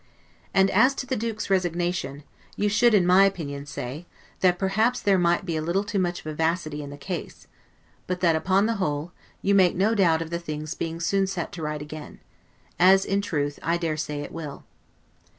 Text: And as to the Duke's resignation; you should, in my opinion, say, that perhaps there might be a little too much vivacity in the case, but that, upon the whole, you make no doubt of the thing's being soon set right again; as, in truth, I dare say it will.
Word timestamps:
And 0.51 0.71
as 0.71 0.95
to 0.95 1.05
the 1.05 1.15
Duke's 1.15 1.51
resignation; 1.51 2.23
you 2.55 2.69
should, 2.69 2.95
in 2.95 3.05
my 3.05 3.23
opinion, 3.25 3.67
say, 3.67 4.07
that 4.39 4.57
perhaps 4.57 4.99
there 4.99 5.19
might 5.19 5.45
be 5.45 5.55
a 5.55 5.61
little 5.61 5.83
too 5.83 5.99
much 5.99 6.23
vivacity 6.23 6.81
in 6.81 6.89
the 6.89 6.97
case, 6.97 7.45
but 8.07 8.19
that, 8.21 8.35
upon 8.35 8.65
the 8.65 8.77
whole, 8.77 9.11
you 9.43 9.53
make 9.53 9.75
no 9.75 9.93
doubt 9.93 10.23
of 10.23 10.31
the 10.31 10.39
thing's 10.39 10.73
being 10.73 10.99
soon 10.99 11.27
set 11.27 11.55
right 11.59 11.83
again; 11.83 12.19
as, 12.79 13.05
in 13.05 13.21
truth, 13.21 13.59
I 13.61 13.77
dare 13.77 13.95
say 13.95 14.21
it 14.21 14.31
will. 14.31 14.63